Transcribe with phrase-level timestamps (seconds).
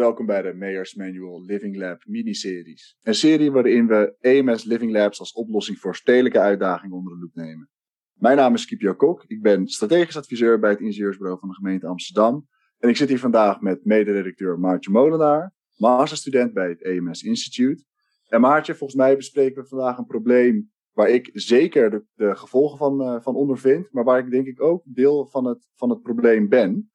[0.00, 2.96] Welkom bij de Mayors Manual Living Lab miniseries.
[3.02, 7.34] Een serie waarin we EMS Living Labs als oplossing voor stedelijke uitdagingen onder de loep
[7.34, 7.70] nemen.
[8.14, 11.86] Mijn naam is Kipio Kok, ik ben strategisch adviseur bij het ingenieursbureau van de gemeente
[11.86, 12.48] Amsterdam.
[12.78, 17.84] En ik zit hier vandaag met mederedacteur Maartje Molenaar, masterstudent bij het EMS Institute.
[18.28, 22.78] En Maartje, volgens mij bespreken we vandaag een probleem waar ik zeker de, de gevolgen
[22.78, 26.02] van, uh, van ondervind, maar waar ik denk ik ook deel van het, van het
[26.02, 26.90] probleem ben.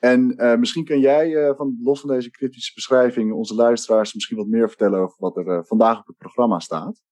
[0.00, 4.36] En uh, misschien kun jij, uh, van, los van deze kritische beschrijving, onze luisteraars misschien
[4.36, 7.02] wat meer vertellen over wat er uh, vandaag op het programma staat.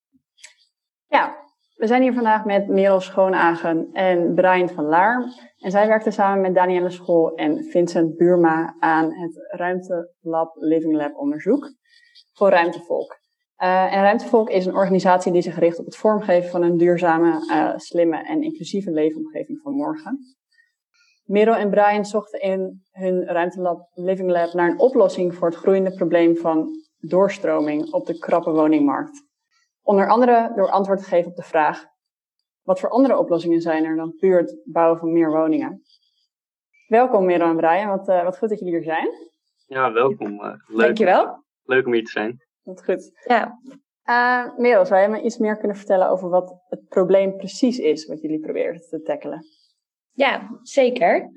[1.06, 1.36] Ja,
[1.74, 5.24] we zijn hier vandaag met Merel Schoonagen en Brian van Laar.
[5.58, 11.16] En zij werkten samen met Danielle School en Vincent Buurma aan het Ruimtelab Living Lab
[11.16, 11.72] onderzoek
[12.32, 13.18] voor Ruimtevolk.
[13.56, 17.42] en Ruimtevolk is een organisatie die zich richt op het vormgeven van een duurzame,
[17.76, 20.37] slimme en inclusieve leefomgeving van morgen.
[21.28, 25.94] Merel en Brian zochten in hun ruimtelab Living Lab naar een oplossing voor het groeiende
[25.94, 29.26] probleem van doorstroming op de krappe woningmarkt.
[29.82, 31.84] Onder andere door antwoord te geven op de vraag:
[32.62, 35.82] wat voor andere oplossingen zijn er dan puur het bouwen van meer woningen?
[36.86, 39.08] Welkom Merel en Brian, wat, uh, wat goed dat jullie hier zijn.
[39.66, 40.32] Ja, welkom.
[40.32, 40.86] Uh, leuk.
[40.86, 41.44] Dankjewel.
[41.62, 42.44] Leuk om hier te zijn.
[42.62, 43.10] Wat goed.
[43.24, 43.58] Ja.
[44.04, 48.06] Uh, Merel, zou jij me iets meer kunnen vertellen over wat het probleem precies is
[48.06, 49.44] wat jullie proberen te tackelen?
[50.18, 51.30] Ja, zeker.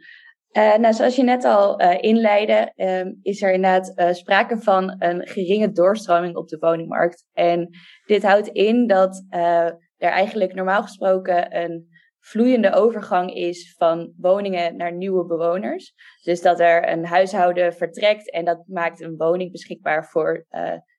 [0.58, 4.96] Uh, nou, zoals je net al uh, inleidde, uh, is er inderdaad uh, sprake van
[5.00, 7.26] een geringe doorstroming op de woningmarkt.
[7.34, 7.70] En
[8.06, 11.88] dit houdt in dat er eigenlijk normaal gesproken een
[12.20, 15.94] vloeiende overgang is van woningen naar nieuwe bewoners.
[16.24, 20.46] Dus dat er een huishouden vertrekt en dat maakt een woning beschikbaar voor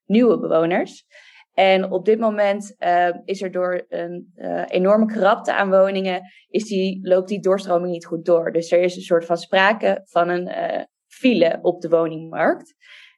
[0.06, 1.06] nieuwe bewoners.
[1.54, 6.64] En op dit moment uh, is er door een uh, enorme krapte aan woningen, is
[6.64, 8.52] die, loopt die doorstroming niet goed door.
[8.52, 12.74] Dus er is een soort van sprake van een uh, file op de woningmarkt.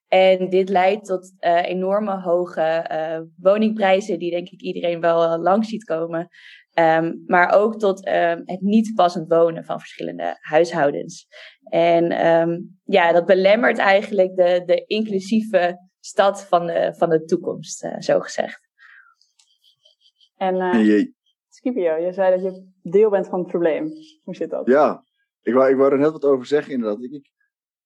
[0.09, 2.87] En dit leidt tot enorme hoge
[3.37, 6.29] woningprijzen, die denk ik iedereen wel langs ziet komen.
[6.79, 11.27] Um, maar ook tot um, het niet passend wonen van verschillende huishoudens.
[11.69, 17.85] En um, ja, dat belemmert eigenlijk de, de inclusieve stad van de, van de toekomst,
[17.85, 18.69] uh, zo gezegd.
[20.37, 21.05] En uh,
[21.49, 23.93] Scipio, je zei dat je deel bent van het probleem.
[24.23, 24.67] Hoe zit dat?
[24.67, 25.05] Ja,
[25.43, 27.03] ik wou, ik wou er net wat over zeggen inderdaad.
[27.03, 27.31] Ik, ik,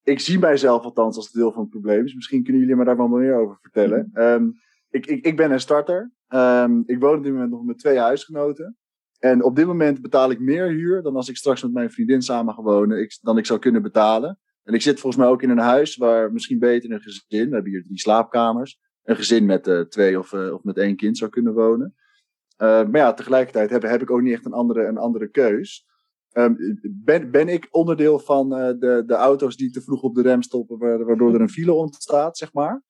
[0.02, 2.02] ik zie mijzelf althans als deel van het probleem.
[2.02, 4.10] Dus misschien kunnen jullie me daar wel meer over vertellen.
[4.14, 6.12] Um, ik, ik, ik ben een starter.
[6.28, 8.76] Um, ik woon op dit moment nog met twee huisgenoten.
[9.18, 12.22] En op dit moment betaal ik meer huur dan als ik straks met mijn vriendin
[12.22, 14.38] samen ga wonen, ik, dan ik zou kunnen betalen.
[14.68, 17.54] En ik zit volgens mij ook in een huis waar misschien beter een gezin, we
[17.54, 21.18] hebben hier drie slaapkamers, een gezin met uh, twee of, uh, of met één kind
[21.18, 21.94] zou kunnen wonen.
[22.62, 25.86] Uh, maar ja, tegelijkertijd heb, heb ik ook niet echt een andere, een andere keus.
[26.32, 30.42] Um, ben, ben ik onderdeel van de, de auto's die te vroeg op de rem
[30.42, 32.82] stoppen, waardoor er een file ontstaat, zeg maar?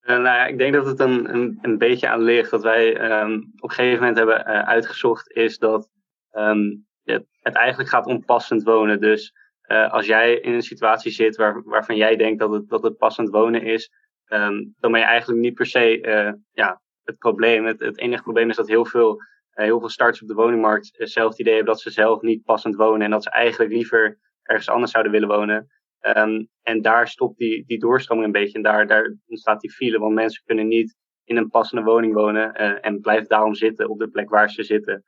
[0.00, 2.50] nou ja, ik denk dat het een, een, een beetje aan ligt.
[2.50, 5.90] Dat wij um, op een gegeven moment hebben uitgezocht, is dat
[6.32, 9.00] um, het, het eigenlijk gaat om passend wonen.
[9.00, 9.32] Dus
[9.72, 12.96] uh, als jij in een situatie zit waar, waarvan jij denkt dat het, dat het
[12.96, 13.90] passend wonen is,
[14.28, 17.64] um, dan ben je eigenlijk niet per se uh, ja, het probleem.
[17.64, 21.30] Het, enige probleem is dat heel veel, uh, heel veel starters op de woningmarkt zelf
[21.30, 24.68] het idee hebben dat ze zelf niet passend wonen en dat ze eigenlijk liever ergens
[24.68, 25.68] anders zouden willen wonen.
[26.16, 29.98] Um, en daar stopt die, die doorstroming een beetje en daar, daar ontstaat die file,
[29.98, 34.08] want mensen kunnen niet in een passende woning wonen en blijven daarom zitten op de
[34.08, 35.04] plek waar ze zitten.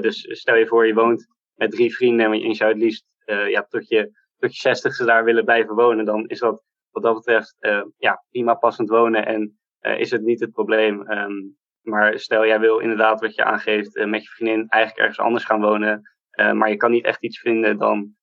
[0.00, 3.50] dus stel je voor, je woont met drie vrienden en je zou het liefst uh,
[3.50, 7.14] ja, tot je, tot je zestigste daar willen blijven wonen, dan is dat wat dat
[7.14, 11.10] betreft uh, ja, prima passend wonen en uh, is het niet het probleem.
[11.10, 15.44] Um, maar stel jij wil inderdaad wat je aangeeft met je vriendin eigenlijk ergens anders
[15.44, 16.02] gaan wonen,
[16.36, 18.14] maar je kan niet echt iets vinden, dan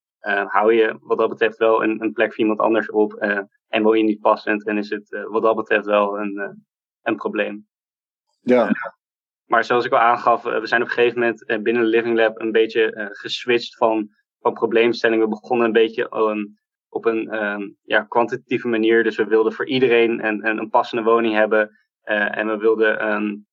[0.48, 3.14] hou je wat dat betreft wel een, een plek voor iemand anders op
[3.68, 6.64] en woon je niet passend en is het wat dat betreft wel een,
[7.02, 7.68] een probleem.
[8.42, 8.70] Ja.
[9.46, 12.40] Maar zoals ik al aangaf, we zijn op een gegeven moment binnen de Living Lab
[12.40, 14.10] een beetje geswitcht van
[14.42, 15.24] van probleemstellingen.
[15.24, 16.10] We begonnen een beetje
[16.92, 19.04] op een um, ja, kwantitatieve manier.
[19.04, 21.80] Dus we wilden voor iedereen een, een, passende woning hebben.
[22.04, 23.46] Uh, en we wilden um,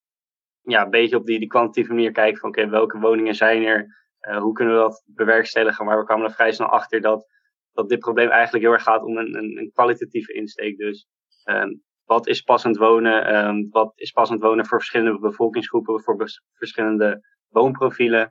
[0.62, 3.96] ja, een beetje op die, die kwantitatieve manier kijken van oké, welke woningen zijn er?
[4.20, 5.84] Uh, hoe kunnen we dat bewerkstelligen?
[5.84, 7.26] Maar we kwamen er vrij snel achter dat,
[7.72, 10.76] dat dit probleem eigenlijk heel erg gaat om een, een, kwalitatieve insteek.
[10.76, 11.06] Dus
[11.44, 13.68] um, wat is passend wonen?
[13.70, 18.30] Wat is passend wonen voor verschillende bevolkingsgroepen, voor verschillende woonprofielen?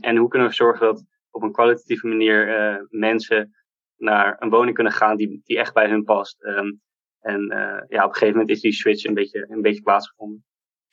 [0.00, 3.50] En hoe kunnen we zorgen dat op een kwalitatieve manier uh, mensen
[3.96, 6.44] naar een woning kunnen gaan die, die echt bij hun past.
[6.44, 6.80] Um,
[7.20, 10.44] en uh, ja, op een gegeven moment is die switch een beetje, een beetje plaatsgevonden.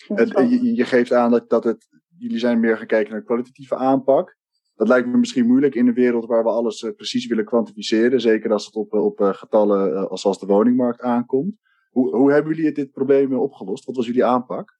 [0.07, 1.87] Het, je, je, geeft aan dat, dat het,
[2.17, 4.35] jullie zijn meer gaan kijken naar kwalitatieve aanpak.
[4.75, 8.21] Dat lijkt me misschien moeilijk in een wereld waar we alles uh, precies willen kwantificeren.
[8.21, 11.55] Zeker als het op, op uh, getallen uh, als, als de woningmarkt aankomt.
[11.89, 13.85] Hoe, hoe hebben jullie dit probleem opgelost?
[13.85, 14.77] Wat was jullie aanpak?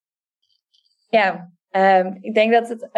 [1.10, 2.90] Ja, um, ik denk dat het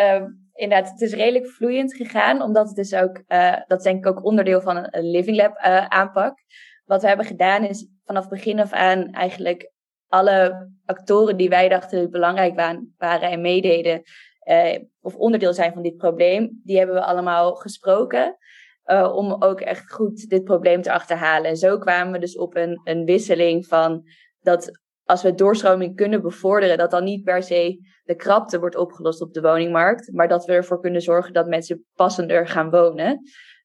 [0.59, 2.41] inderdaad, het is redelijk vloeiend gegaan.
[2.41, 3.23] Omdat het dus ook,
[3.67, 5.57] dat is denk ik ook onderdeel van een, Living Lab
[5.87, 6.37] aanpak.
[6.85, 9.71] Wat we hebben gedaan is vanaf begin af aan eigenlijk
[10.07, 12.55] alle actoren die wij dachten belangrijk
[12.97, 14.01] waren, en meededen,
[14.39, 18.37] eh, of onderdeel zijn van dit probleem, die hebben we allemaal gesproken.
[18.85, 21.49] Uh, om ook echt goed dit probleem te achterhalen.
[21.49, 24.03] En zo kwamen we dus op een, een wisseling van
[24.41, 24.79] dat
[25.09, 29.33] als we doorstroming kunnen bevorderen, dat dan niet per se de krapte wordt opgelost op
[29.33, 33.21] de woningmarkt, maar dat we ervoor kunnen zorgen dat mensen passender gaan wonen.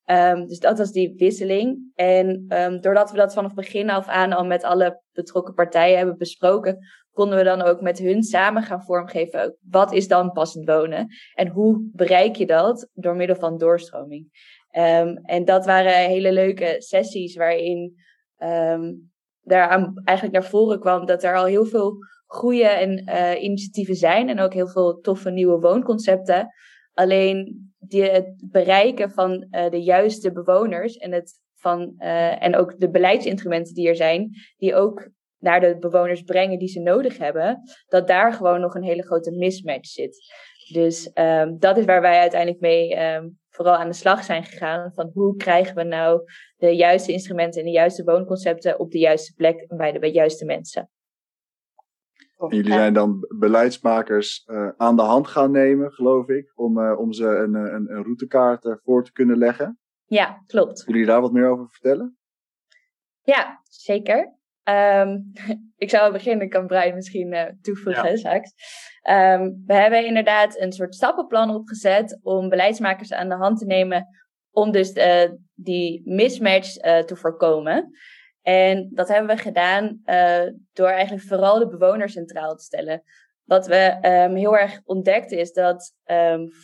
[0.07, 1.93] Um, dus dat was die wisseling.
[1.95, 6.19] En um, doordat we dat vanaf begin af aan al met alle betrokken partijen hebben
[6.19, 6.79] besproken,
[7.13, 9.57] konden we dan ook met hun samen gaan vormgeven.
[9.71, 11.07] Wat is dan passend wonen?
[11.35, 14.29] En hoe bereik je dat door middel van doorstroming?
[14.77, 17.95] Um, en dat waren hele leuke sessies waarin
[19.45, 21.97] daar eigenlijk naar voren kwam dat er al heel veel
[22.27, 26.49] goede en, uh, initiatieven zijn en ook heel veel toffe nieuwe woonconcepten.
[26.93, 32.81] Alleen die, het bereiken van uh, de juiste bewoners en, het van, uh, en ook
[32.81, 35.09] de beleidsinstrumenten die er zijn, die ook
[35.39, 39.31] naar de bewoners brengen die ze nodig hebben, dat daar gewoon nog een hele grote
[39.31, 40.35] mismatch zit.
[40.73, 44.93] Dus um, dat is waar wij uiteindelijk mee um, vooral aan de slag zijn gegaan.
[44.95, 46.23] Van hoe krijgen we nou
[46.57, 50.09] de juiste instrumenten en de juiste woonconcepten op de juiste plek en bij de, bij
[50.09, 50.91] de juiste mensen.
[52.39, 56.99] En jullie zijn dan beleidsmakers uh, aan de hand gaan nemen, geloof ik, om, uh,
[56.99, 59.79] om ze een, een, een routekaart uh, voor te kunnen leggen.
[60.05, 60.79] Ja, klopt.
[60.79, 62.19] Willen jullie daar wat meer over vertellen?
[63.23, 64.39] Ja, zeker.
[64.69, 65.33] Um,
[65.85, 68.17] ik zou beginnen, kan Brian misschien toevoegen ja.
[68.17, 68.53] straks.
[69.11, 74.07] Um, we hebben inderdaad een soort stappenplan opgezet om beleidsmakers aan de hand te nemen
[74.51, 74.93] om dus
[75.55, 76.73] die mismatch
[77.05, 77.91] te voorkomen.
[78.45, 83.03] En dat hebben we gedaan uh, door eigenlijk vooral de bewoners centraal te stellen.
[83.45, 85.95] Wat we um, heel erg ontdekten is dat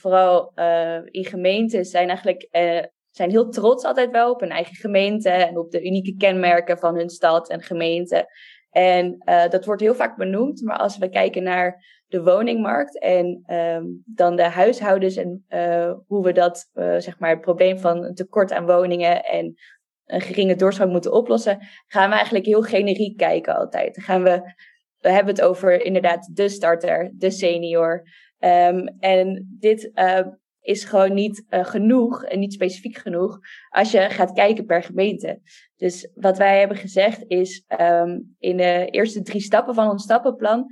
[0.00, 4.74] vooral uh, in gemeentes zijn eigenlijk uh, zijn heel trots altijd wel op hun eigen
[4.74, 8.28] gemeente en op de unieke kenmerken van hun stad en gemeente.
[8.70, 13.54] En uh, dat wordt heel vaak benoemd, maar als we kijken naar de woningmarkt en
[13.54, 18.04] um, dan de huishoudens en uh, hoe we dat, uh, zeg maar, het probleem van
[18.04, 19.54] een tekort aan woningen en
[20.04, 23.94] een geringe doorstroom moeten oplossen, gaan we eigenlijk heel generiek kijken altijd.
[23.94, 24.54] Dan gaan we,
[24.98, 28.02] we hebben het over inderdaad de starter, de senior.
[28.38, 29.90] Um, en dit
[30.60, 35.40] is gewoon niet uh, genoeg en niet specifiek genoeg als je gaat kijken per gemeente.
[35.76, 40.66] Dus wat wij hebben gezegd is um, in de eerste drie stappen van ons stappenplan.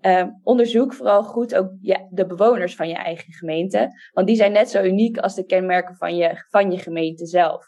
[0.00, 3.88] Um, onderzoek vooral goed ook ja, de bewoners van je eigen gemeente.
[4.12, 7.66] Want die zijn net zo uniek als de kenmerken van je, van je gemeente zelf.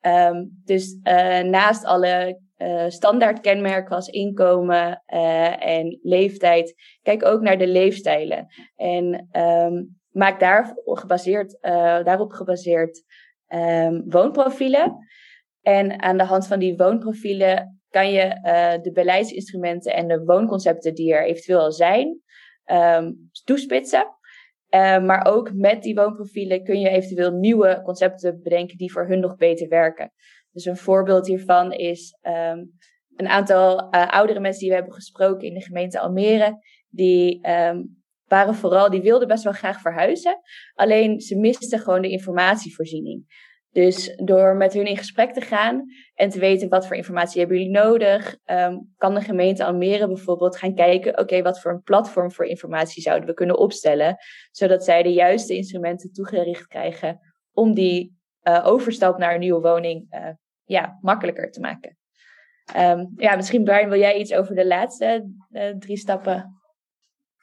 [0.00, 5.02] Um, dus uh, naast alle uh, standaard kenmerken als inkomen
[5.58, 8.46] en leeftijd, kijk ook naar de leefstijlen.
[8.76, 9.28] En
[10.12, 11.58] maak daar gebaseerd,
[12.04, 13.02] daarop gebaseerd
[13.48, 14.96] um, woonprofielen.
[15.62, 18.28] En aan de hand van die woonprofielen kan je
[18.82, 22.20] de beleidsinstrumenten en de woonconcepten die er eventueel al zijn,
[23.44, 24.18] toespitsen.
[24.74, 29.20] Uh, maar ook met die woonprofielen kun je eventueel nieuwe concepten bedenken die voor hun
[29.20, 30.12] nog beter werken.
[30.52, 32.78] Dus een voorbeeld hiervan is um,
[33.16, 36.58] een aantal oudere mensen die we hebben gesproken in de gemeente Almere.
[36.88, 37.99] Die um,
[38.30, 40.40] waren vooral, die wilden best wel graag verhuizen.
[40.74, 43.48] Alleen ze misten gewoon de informatievoorziening.
[43.72, 45.84] Dus door met hun in gesprek te gaan
[46.14, 50.56] en te weten wat voor informatie hebben jullie nodig, um, kan de gemeente Almere bijvoorbeeld
[50.56, 54.16] gaan kijken, oké, wat voor een platform voor informatie zouden we kunnen opstellen,
[54.50, 57.20] zodat zij de juiste instrumenten toegericht krijgen
[57.52, 60.28] om die uh, overstap naar een nieuwe woning uh,
[60.64, 61.96] ja, makkelijker te maken.
[62.76, 66.59] Um, ja, misschien Brian, wil jij iets over de laatste uh, drie stappen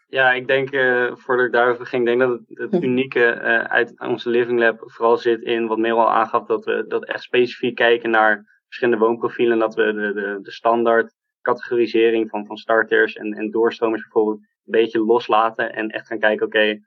[0.08, 2.84] ja, ik denk, uh, voordat ik daarover ging, denk dat het, het hm.
[2.84, 6.86] unieke uh, uit onze Living Lab vooral zit in wat Merel al aangaf, dat we
[6.88, 9.54] dat echt specifiek kijken naar verschillende woonprofielen.
[9.54, 14.40] En dat we de, de, de standaard categorisering van, van starters en, en doorstromers bijvoorbeeld
[14.40, 15.74] een beetje loslaten.
[15.74, 16.82] En echt gaan kijken, oké, okay,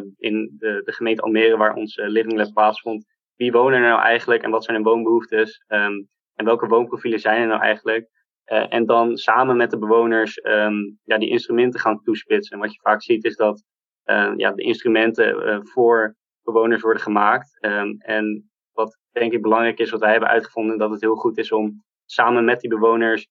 [0.00, 4.00] uh, in de, de gemeente Almere waar onze Living Lab plaatsvond, wie wonen er nou
[4.00, 5.64] eigenlijk en wat zijn hun woonbehoeftes?
[5.68, 8.08] Um, en welke woonprofielen zijn er nou eigenlijk?
[8.46, 12.54] Uh, en dan samen met de bewoners um, ja, die instrumenten gaan toespitsen.
[12.54, 13.64] En wat je vaak ziet is dat
[14.04, 17.58] uh, ja, de instrumenten uh, voor bewoners worden gemaakt.
[17.60, 21.38] Um, en wat denk ik belangrijk is, wat wij hebben uitgevonden, dat het heel goed
[21.38, 23.28] is om samen met die bewoners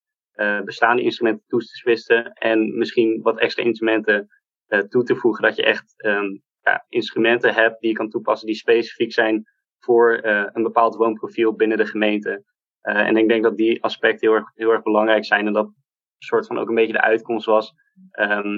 [0.64, 2.34] bestaande instrumenten toe te spitsen.
[2.34, 4.28] En misschien wat extra instrumenten
[4.88, 5.94] toe te voegen, dat je echt
[6.62, 9.44] ja, instrumenten hebt die je kan toepassen die specifiek zijn
[9.80, 12.44] voor een bepaald woonprofiel binnen de gemeente.
[12.82, 15.70] En ik denk dat die aspecten heel erg, heel erg belangrijk zijn en dat
[16.18, 17.74] soort van ook een beetje de uitkomst was
[18.12, 18.58] ehm,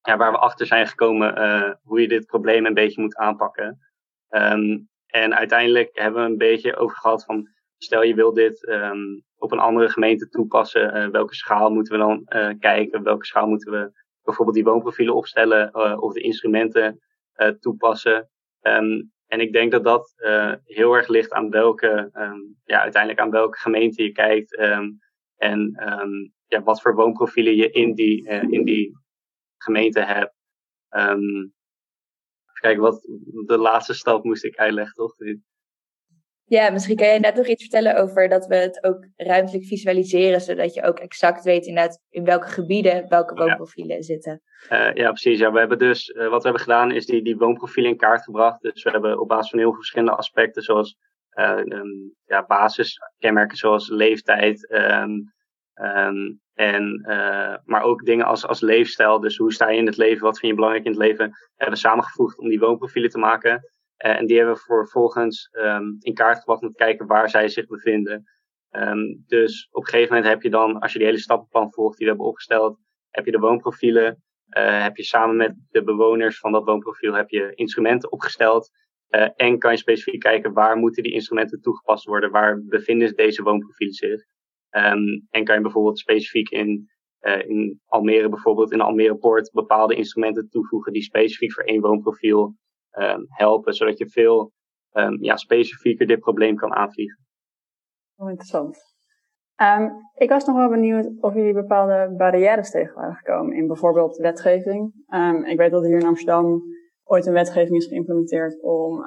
[0.00, 3.78] ja, waar we achter zijn gekomen hoe je dit probleem een beetje moet aanpakken.
[4.28, 9.24] Ehm, en uiteindelijk hebben we een beetje over gehad van, stel je wil dit um,
[9.36, 12.24] op een andere gemeente toepassen, uh, welke schaal moeten we dan
[12.58, 17.00] kijken, welke schaal moeten we bijvoorbeeld die woonprofielen opstellen of de instrumenten
[17.60, 18.30] toepassen.
[19.28, 20.14] En ik denk dat dat
[20.64, 24.56] heel erg ligt aan welke, um, ja, uiteindelijk aan welke gemeente je kijkt
[25.36, 25.76] en
[26.46, 28.98] ja, wat voor woonprofielen je in die, in die
[29.56, 30.34] gemeente hebt.
[32.60, 33.00] Kijk, wat
[33.46, 35.14] de laatste stap moest ik uitleggen, toch?
[36.48, 40.40] Ja, misschien kan je net nog iets vertellen over dat we het ook ruimtelijk visualiseren,
[40.40, 44.42] zodat je ook exact weet inderdaad in welke gebieden welke woonprofielen zitten.
[44.70, 45.38] Uh, ja, precies.
[45.38, 48.22] Ja, we hebben dus, uh, wat we hebben gedaan is die, die woonprofielen in kaart
[48.22, 48.62] gebracht.
[48.62, 50.96] Dus we hebben op basis van heel veel verschillende aspecten, zoals
[51.34, 55.32] uh, um, ja, basiskenmerken zoals leeftijd, um,
[55.74, 57.02] um, en,
[57.64, 59.20] maar ook dingen als, als leefstijl.
[59.20, 60.22] Dus hoe sta je in het leven?
[60.22, 61.32] Wat vind je belangrijk in het leven?
[61.56, 63.62] Hebben we samengevoegd om die woonprofielen te maken.
[64.04, 67.48] Uh, en die hebben we vervolgens um, in kaart gebracht om te kijken waar zij
[67.48, 68.24] zich bevinden.
[68.70, 71.96] Um, dus op een gegeven moment heb je dan, als je die hele stappenplan volgt
[71.96, 72.78] die we hebben opgesteld,
[73.10, 74.22] heb je de woonprofielen.
[74.58, 78.70] Uh, heb je samen met de bewoners van dat woonprofiel heb je instrumenten opgesteld.
[79.36, 82.30] en kan je specifiek kijken waar moeten die instrumenten toegepast worden?
[82.30, 84.24] Waar bevinden deze woonprofielen zich?
[84.70, 86.88] Um, en kan je bijvoorbeeld specifiek in,
[87.20, 92.56] uh, in Almere, bijvoorbeeld in Almere Poort, bepaalde instrumenten toevoegen die specifiek voor één woonprofiel
[92.92, 94.52] um, helpen, zodat je veel
[94.92, 97.26] um, ja, specifieker dit probleem kan aanvliegen.
[98.16, 98.78] Oh, interessant.
[99.62, 104.16] Um, ik was nog wel benieuwd of jullie bepaalde barrières tegen waren gekomen in bijvoorbeeld
[104.16, 104.92] wetgeving.
[105.44, 106.62] Ik weet dat hier in Amsterdam
[107.04, 109.04] ooit een wetgeving is geïmplementeerd om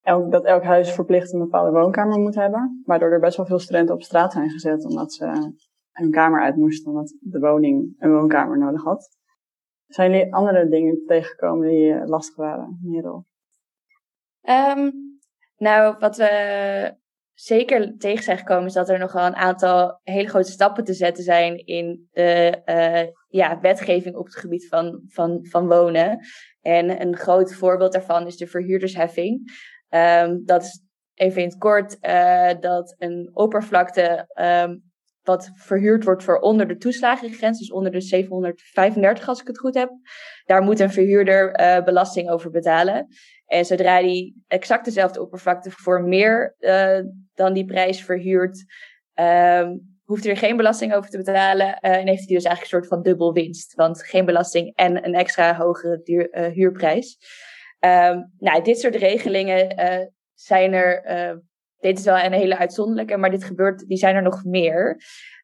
[0.00, 2.82] elk, dat elk huis verplicht een bepaalde woonkamer moet hebben.
[2.84, 5.54] Waardoor er best wel veel studenten op straat zijn gezet omdat ze
[5.92, 9.08] een kamer uit moesten omdat de woning een woonkamer nodig had.
[9.86, 13.26] Zijn jullie andere dingen tegengekomen die lastig waren, Merel?
[14.42, 14.92] Um,
[15.56, 17.02] nou, wat we
[17.34, 21.24] zeker tegen zijn gekomen is dat er nogal een aantal hele grote stappen te zetten
[21.24, 26.18] zijn in de uh, ja, wetgeving op het gebied van, van, van wonen.
[26.60, 29.52] En een groot voorbeeld daarvan is de verhuurdersheffing.
[29.88, 30.82] Um, dat is
[31.14, 34.92] even in het kort uh, dat een oppervlakte um,
[35.24, 39.74] wat verhuurd wordt voor onder de toeslagengrens, dus onder de 735 als ik het goed
[39.74, 39.90] heb,
[40.44, 43.06] daar moet een verhuurder uh, belasting over betalen.
[43.46, 47.00] En zodra die exact dezelfde oppervlakte voor meer uh,
[47.34, 48.64] dan die prijs verhuurt,
[49.14, 51.66] um, hoeft hij er geen belasting over te betalen.
[51.66, 53.74] Uh, en heeft hij dus eigenlijk een soort van dubbel winst.
[53.74, 57.18] Want geen belasting en een extra hogere huurprijs.
[57.80, 59.74] Um, nou, dit soort regelingen
[60.34, 61.42] zijn er.
[61.84, 65.00] Dit is wel een hele uitzonderlijke, maar dit gebeurt, die zijn er nog meer.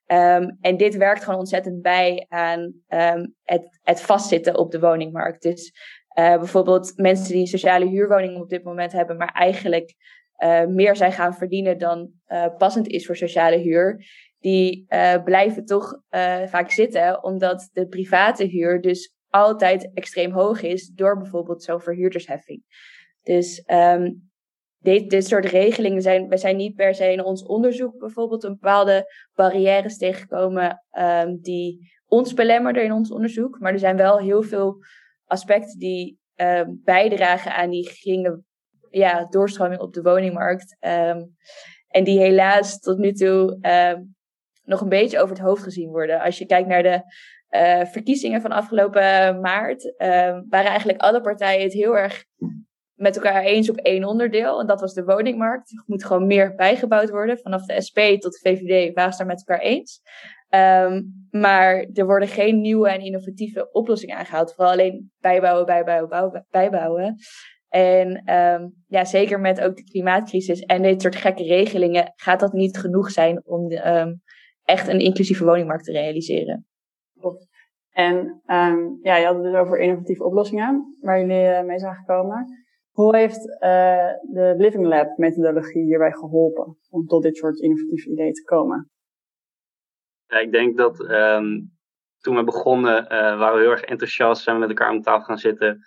[0.07, 5.43] Um, en dit werkt gewoon ontzettend bij aan um, het, het vastzitten op de woningmarkt.
[5.43, 5.73] Dus
[6.19, 9.95] uh, bijvoorbeeld mensen die een sociale huurwoning op dit moment hebben, maar eigenlijk
[10.39, 14.05] uh, meer zijn gaan verdienen dan uh, passend is voor sociale huur.
[14.39, 14.87] Die
[15.25, 16.03] blijven toch
[16.47, 22.63] vaak zitten, omdat de private huur dus altijd extreem hoog is door bijvoorbeeld zo'n verhuurdersheffing.
[23.23, 24.30] Dus um,
[24.81, 28.53] dit, dit soort regelingen zijn, we zijn niet per se in ons onderzoek bijvoorbeeld een
[28.61, 33.59] bepaalde barrières tegengekomen um, die ons belemmerden in ons onderzoek.
[33.59, 34.77] Maar er zijn wel heel veel
[35.25, 38.43] aspecten die um, bijdragen aan die geringe
[38.91, 40.77] ja, doorstroming op de woningmarkt.
[40.81, 41.37] Um,
[41.89, 43.59] en die helaas tot nu toe
[44.65, 46.21] nog een beetje over het hoofd gezien worden.
[46.21, 47.03] Als je kijkt naar de
[47.51, 49.99] uh, verkiezingen van afgelopen maart, uh,
[50.49, 52.25] waren eigenlijk alle partijen het heel erg
[53.01, 54.61] met elkaar eens op één onderdeel.
[54.61, 55.71] En dat was de woningmarkt.
[55.71, 57.39] Er moet gewoon meer bijgebouwd worden.
[57.39, 60.01] Vanaf de SP tot de VVD waren ze daar met elkaar eens.
[60.51, 64.55] Um, maar er worden geen nieuwe en innovatieve oplossingen aangehaald.
[64.55, 67.17] Vooral alleen bijbouwen, bijbouwen, bouwen, bijbouwen.
[67.69, 72.53] En um, ja, zeker met ook de klimaatcrisis en dit soort gekke regelingen gaat dat
[72.53, 74.23] niet genoeg zijn om de, um,
[74.65, 76.67] echt een inclusieve woningmarkt te realiseren.
[77.91, 78.41] En
[79.03, 82.60] ja, je had het dus over innovatieve oplossingen waar jullie uh, mee zijn gekomen.
[82.91, 88.33] Hoe heeft uh, de Living Lab methodologie hierbij geholpen om tot dit soort innovatieve ideeën
[88.33, 88.91] te komen?
[90.27, 91.71] Ja, ik denk dat um,
[92.19, 95.25] toen we begonnen, uh, waren we heel erg enthousiast, zijn we met elkaar om tafel
[95.25, 95.85] gaan zitten.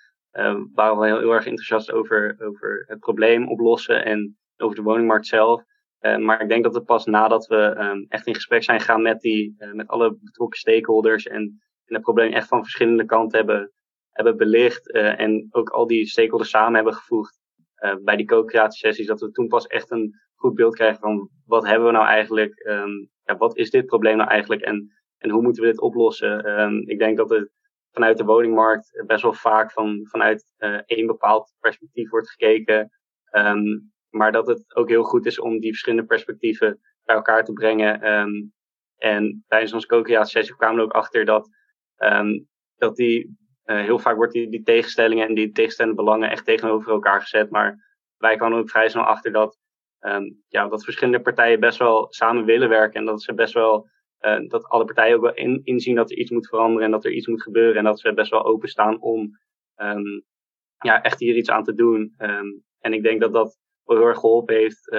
[0.74, 5.64] waren we heel, erg enthousiast over, over het probleem oplossen en over de woningmarkt zelf.
[6.04, 9.02] Uh, maar ik denk dat het pas nadat we um, echt in gesprek zijn gegaan
[9.02, 11.42] met, die, uh, met alle betrokken stakeholders en,
[11.86, 13.72] en het probleem echt van verschillende kanten hebben
[14.14, 17.40] hebben belicht en ook al die stakeholders samen hebben gevoegd
[18.04, 21.86] bij die co-creatiesessies, dat we toen pas echt een goed beeld krijgen van wat hebben
[21.86, 22.92] we nou eigenlijk, ehm,
[23.24, 26.44] ja, wat is dit probleem nou eigenlijk en, en hoe moeten we dit oplossen.
[26.44, 27.52] Ehm, ik denk dat het
[27.92, 30.54] vanuit de woningmarkt best wel vaak van, vanuit
[30.86, 32.90] één bepaald perspectief wordt gekeken.
[33.32, 37.54] Um, maar dat het ook heel goed is om die verschillende perspectieven bij elkaar te
[37.54, 38.02] brengen.
[38.98, 41.50] En tijdens onze co-creatie kwamen we ook achter dat,
[42.76, 46.92] dat die, uh, heel vaak wordt die, die tegenstellingen en die tegenstellende belangen echt tegenover
[46.92, 47.50] elkaar gezet.
[47.50, 49.60] Maar wij kwamen ook vrij snel achter dat,
[50.00, 53.00] um, ja, dat verschillende partijen best wel samen willen werken.
[53.00, 53.88] En dat ze best wel,
[54.22, 57.06] uh, dat alle partijen ook wel in, inzien dat er iets moet veranderen en dat
[57.06, 57.76] er iets moet gebeuren.
[57.76, 59.38] En dat ze best wel openstaan om
[59.76, 60.24] um,
[60.78, 62.16] ja, echt hier iets aan te doen.
[62.18, 64.92] Um, en ik denk dat dat wel heel erg geholpen heeft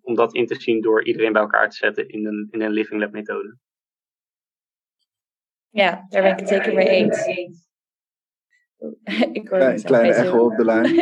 [0.00, 2.70] om dat in te zien door iedereen bij elkaar te zetten in een, in een
[2.70, 3.56] Living Lab methode.
[5.70, 7.26] Ja, daar ben ik het zeker mee eens.
[9.32, 10.94] ik hoor Klein, kleine echo op de lijn.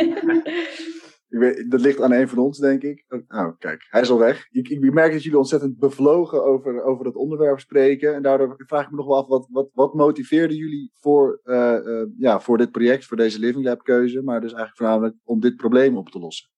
[1.39, 3.05] weet, dat ligt aan een van ons, denk ik.
[3.07, 4.47] Oh, oh, kijk, hij is al weg.
[4.51, 8.15] Ik, ik merk dat jullie ontzettend bevlogen over, over het onderwerp spreken.
[8.15, 11.77] En daardoor vraag ik me nog wel af, wat, wat, wat motiveerde jullie voor, uh,
[11.83, 14.21] uh, ja, voor dit project, voor deze Living Lab keuze?
[14.21, 16.51] Maar dus eigenlijk voornamelijk om dit probleem op te lossen.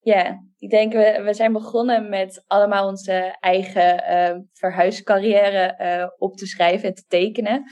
[0.00, 6.36] Ja, ik denk we, we zijn begonnen met allemaal onze eigen uh, verhuiscarrière uh, op
[6.36, 7.64] te schrijven en te tekenen.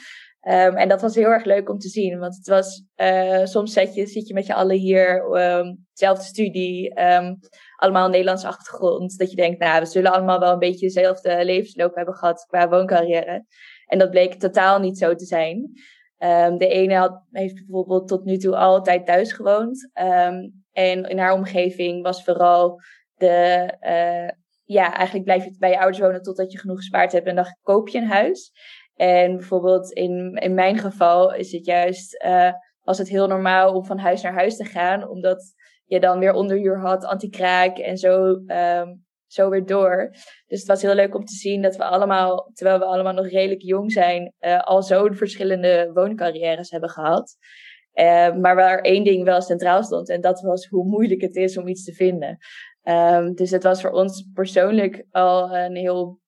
[0.48, 3.72] Um, en dat was heel erg leuk om te zien, want het was, uh, soms
[3.72, 7.38] zit je, zit je met je allen hier, um, dezelfde studie, um,
[7.76, 9.18] allemaal Nederlandse achtergrond.
[9.18, 12.68] Dat je denkt, nou, we zullen allemaal wel een beetje dezelfde levensloop hebben gehad qua
[12.68, 13.44] wooncarrière.
[13.86, 15.72] En dat bleek totaal niet zo te zijn.
[16.58, 19.90] De ene had, heeft bijvoorbeeld tot nu toe altijd thuis gewoond.
[20.72, 22.80] En in haar omgeving was vooral
[23.16, 24.30] de, uh,
[24.64, 27.56] ja, eigenlijk blijf je bij je ouders wonen totdat je genoeg gespaard hebt en dan
[27.62, 28.52] koop je een huis.
[28.96, 33.84] En bijvoorbeeld in, in mijn geval is het juist, uh, was het heel normaal om
[33.84, 35.54] van huis naar huis te gaan, omdat
[35.84, 40.10] je dan weer onderhuur had, anti-kraak en zo, um, zo weer door.
[40.46, 43.28] Dus het was heel leuk om te zien dat we allemaal, terwijl we allemaal nog
[43.28, 47.36] redelijk jong zijn, uh, al zo'n verschillende wooncarrières hebben gehad.
[47.94, 51.58] Uh, maar waar één ding wel centraal stond, en dat was hoe moeilijk het is
[51.58, 52.38] om iets te vinden.
[52.82, 56.20] Um, dus het was voor ons persoonlijk al een heel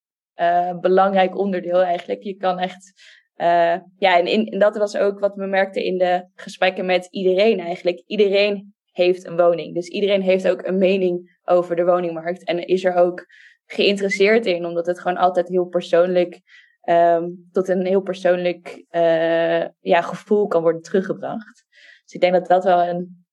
[0.80, 2.22] belangrijk onderdeel eigenlijk.
[2.22, 2.92] Je kan echt.
[3.36, 7.08] Uh, ja, en, in, en dat was ook wat we merkten in de gesprekken met
[7.10, 8.02] iedereen eigenlijk.
[8.06, 9.74] Iedereen heeft een woning.
[9.74, 12.44] Dus iedereen heeft ook een mening over de woningmarkt.
[12.44, 13.26] En is er ook
[13.66, 16.40] geïnteresseerd in, omdat het gewoon altijd heel persoonlijk
[16.88, 21.64] um, tot een heel persoonlijk uh, ja, gevoel kan worden teruggebracht.
[22.04, 23.26] Dus ik denk dat dat wel een,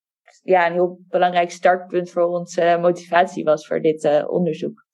[0.43, 4.84] ja, een heel belangrijk startpunt voor onze motivatie was voor dit onderzoek.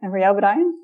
[0.00, 0.78] En voor jou, Brian?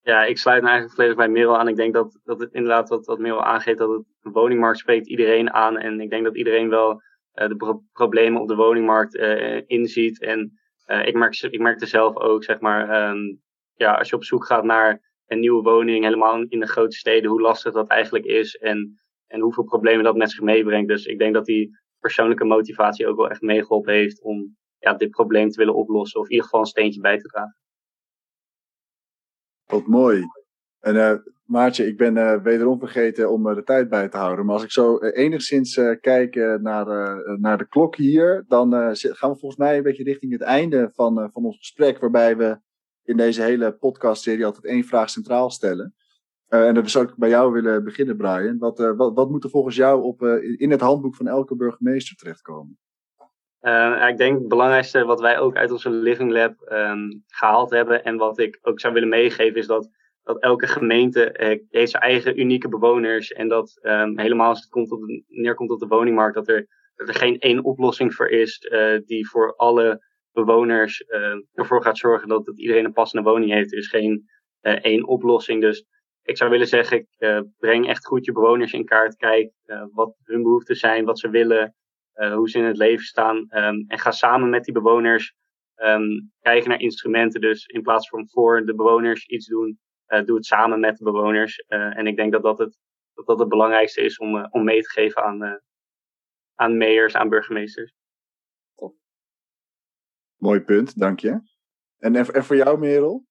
[0.00, 1.68] Ja, ik sluit me eigenlijk volledig bij Merel aan.
[1.68, 5.08] Ik denk dat, dat het inderdaad wat, wat Merel aangeeft, dat het, de woningmarkt spreekt
[5.08, 5.78] iedereen aan.
[5.78, 6.90] En ik denk dat iedereen wel
[7.34, 10.20] uh, de pro problemen op de woningmarkt uh, inziet.
[10.20, 10.52] En
[10.86, 13.42] uh, ik, merk, ik merkte zelf ook, zeg maar, um,
[13.74, 17.30] ja, als je op zoek gaat naar een nieuwe woning, helemaal in de grote steden,
[17.30, 20.88] hoe lastig dat eigenlijk is en, en hoeveel problemen dat met zich meebrengt.
[20.88, 25.10] Dus ik denk dat die persoonlijke motivatie ook wel echt meegeholpen heeft om ja, dit
[25.10, 27.56] probleem te willen oplossen of in ieder geval een steentje bij te dragen.
[29.74, 30.22] Wat mooi.
[30.80, 34.44] En uh, Maartje, ik ben uh, wederom vergeten om uh, de tijd bij te houden.
[34.44, 36.86] Maar als ik zo enigszins kijk naar,
[37.40, 41.30] naar de klok hier, dan gaan we volgens mij een beetje richting het einde van,
[41.32, 42.58] van ons gesprek, waarbij we
[43.02, 45.94] in deze hele podcastserie altijd één vraag centraal stellen.
[46.48, 48.58] En dat zou ik bij jou willen beginnen, Brian.
[48.58, 50.22] Wat, wat, wat moet er volgens jou op,
[50.56, 52.78] in het handboek van elke burgemeester terechtkomen?
[54.08, 58.16] Ik denk het belangrijkste wat wij ook uit onze Living Lab um, gehaald hebben en
[58.16, 59.88] wat ik ook zou willen meegeven is dat,
[60.22, 61.34] dat elke gemeente
[61.70, 65.78] heeft zijn eigen unieke bewoners en dat um, helemaal als het komt op neerkomt op
[65.78, 68.58] de woningmarkt dat er, dat er geen één oplossing voor is
[69.06, 70.02] die voor alle
[70.34, 73.72] bewoners uh, ervoor gaat zorgen dat, dat iedereen een passende woning heeft.
[73.72, 74.24] Er is geen
[74.62, 75.60] uh, één oplossing.
[75.60, 75.84] Dus
[76.22, 79.16] ik zou willen zeggen, ik uh, breng echt goed je bewoners in kaart.
[79.16, 79.52] Kijk
[79.92, 81.74] wat hun behoeften zijn, wat ze willen,
[82.14, 83.36] hoe ze in het leven staan.
[83.36, 85.34] Um, en ga samen met die bewoners
[85.76, 87.40] um, kijken naar instrumenten.
[87.40, 89.78] Dus in plaats van voor de bewoners iets doen,
[90.24, 91.58] doe het samen met de bewoners.
[91.68, 92.78] en ik denk dat dat het,
[93.14, 95.60] dat dat het belangrijkste is om, om mee te geven aan,
[96.54, 97.94] aan mayors, aan burgemeesters.
[100.36, 101.40] Mooi punt, dank je.
[101.98, 103.24] En, en voor jou, Merel?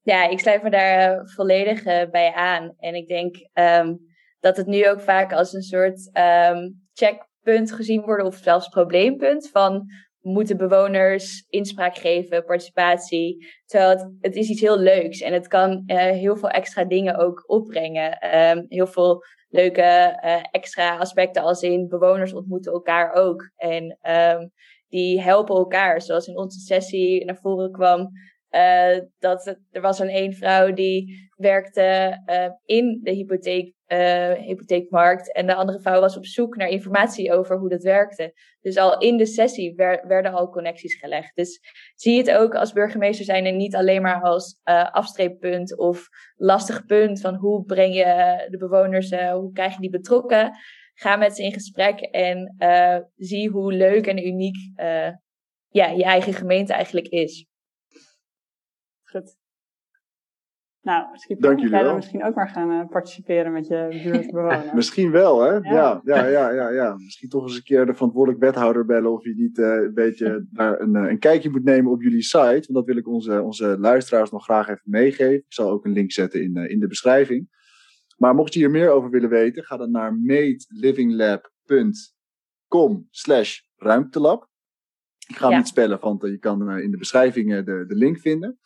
[0.00, 2.74] Ja, ik sluit me daar volledig uh, bij aan.
[2.78, 3.98] En ik denk um,
[4.40, 6.88] dat het nu ook vaak als een soort um,
[7.42, 9.86] checkpunt gezien wordt, of zelfs probleempunt van
[10.20, 13.46] moeten bewoners inspraak geven, participatie.
[13.66, 17.44] Terwijl het, is iets heel leuks en het kan uh, heel veel extra dingen ook
[17.46, 18.36] opbrengen.
[18.36, 19.82] Um, heel veel leuke
[20.50, 23.50] extra aspecten als in bewoners ontmoeten elkaar ook.
[23.56, 24.50] En um,
[24.88, 26.02] die helpen elkaar.
[26.02, 28.10] Zoals in onze sessie naar voren kwam
[28.52, 35.32] uh, dat er was een één vrouw die werkte uh, in de hypotheek, uh, hypotheekmarkt.
[35.32, 38.32] En de andere vrouw was op zoek naar informatie over hoe dat werkte.
[38.60, 41.34] Dus al in de sessie wer werden al connecties gelegd.
[41.34, 41.60] Dus
[41.94, 44.60] zie het ook als burgemeester zijn en niet alleen maar als
[44.90, 50.50] afstreeppunt of lastig punt van hoe breng je de bewoners, hoe krijg je die betrokken.
[50.94, 52.54] Ga met ze in gesprek en
[53.16, 54.56] zie hoe leuk en uniek
[55.68, 57.46] ja, je eigen gemeente eigenlijk is.
[59.12, 59.40] Goed.
[60.82, 61.94] Nou, misschien Dank jullie wel.
[61.94, 64.72] misschien ook maar gaan uh, participeren met je buurtbewoners.
[64.80, 65.52] misschien wel, hè?
[65.52, 66.00] Ja.
[66.04, 69.34] Ja, ja, ja, ja, Misschien toch eens een keer de verantwoordelijk wethouder bellen of je
[69.34, 72.38] niet uh, een beetje daar een, uh, een kijkje moet nemen op jullie site.
[72.38, 75.34] Want dat wil ik onze, onze luisteraars nog graag even meegeven.
[75.34, 77.60] Ik zal ook een link zetten in, in de beschrijving.
[78.16, 84.50] Maar mocht je hier meer over willen weten, ga dan naar meetlivingLab.com slash ruimtelab.
[85.28, 88.58] Ik ga hem niet spellen, want je kan in de beschrijving de, de link vinden.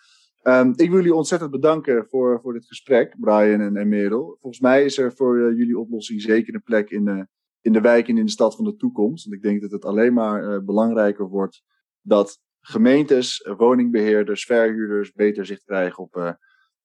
[0.48, 4.36] Um, ik wil jullie ontzettend bedanken voor, voor dit gesprek, Brian en, en Merel.
[4.40, 7.22] Volgens mij is er voor uh, jullie oplossing zeker een plek in, uh,
[7.60, 9.24] in de wijk en in de stad van de toekomst.
[9.24, 11.62] Want ik denk dat het alleen maar uh, belangrijker wordt
[12.00, 16.38] dat gemeentes, woningbeheerders, verhuurders beter zicht krijgen op,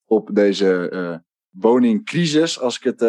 [0.06, 3.00] op deze woningcrisis, als ik het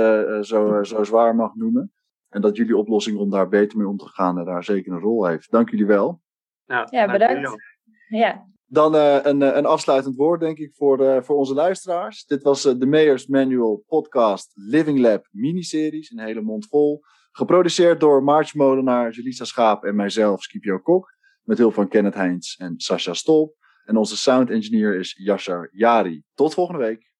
[0.47, 1.93] zo, zo zwaar mag noemen.
[2.29, 5.27] En dat jullie oplossing om daar beter mee om te gaan daar zeker een rol
[5.27, 5.51] heeft.
[5.51, 6.23] Dank jullie wel.
[6.67, 7.51] Nou, ja, bedankt.
[8.09, 8.51] Ja.
[8.73, 12.25] Dan uh, een, eh, een afsluitend woord, denk ik, voor, uh, voor onze luisteraars.
[12.25, 17.01] Dit was de Mayors Manual podcast Living Lab miniseries, een hele mond vol.
[17.31, 21.15] Geproduceerd door March Molenaar, Jelisa Schaap en mijzelf, Skipio Kok.
[21.43, 23.55] Met hulp van Kenneth Heins en Sascha Stolp.
[23.85, 26.23] En onze sound engineer is Yashar Yari.
[26.35, 27.12] Tot volgende week.